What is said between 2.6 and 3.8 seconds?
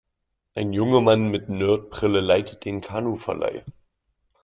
den Kanuverleih.